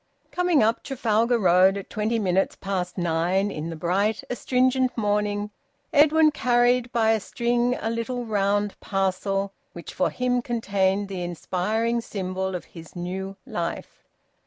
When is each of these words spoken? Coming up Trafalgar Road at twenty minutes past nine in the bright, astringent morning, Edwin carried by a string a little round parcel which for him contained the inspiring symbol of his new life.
Coming 0.31 0.63
up 0.63 0.81
Trafalgar 0.81 1.37
Road 1.37 1.77
at 1.77 1.91
twenty 1.91 2.17
minutes 2.17 2.55
past 2.55 2.97
nine 2.97 3.51
in 3.51 3.69
the 3.69 3.75
bright, 3.75 4.23
astringent 4.31 4.97
morning, 4.97 5.51
Edwin 5.93 6.31
carried 6.31 6.91
by 6.91 7.11
a 7.11 7.19
string 7.19 7.77
a 7.79 7.91
little 7.91 8.25
round 8.25 8.79
parcel 8.79 9.53
which 9.73 9.93
for 9.93 10.09
him 10.09 10.41
contained 10.41 11.07
the 11.07 11.21
inspiring 11.23 12.01
symbol 12.01 12.55
of 12.55 12.65
his 12.65 12.95
new 12.95 13.37
life. 13.45 14.03